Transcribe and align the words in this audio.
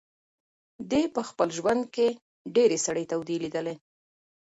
دی 0.91 1.03
په 1.15 1.21
خپل 1.29 1.47
ژوند 1.57 1.83
کې 1.95 2.07
ډېرې 2.55 2.77
سړې 2.85 3.03
تودې 3.11 3.37
لیدلي. 3.43 3.75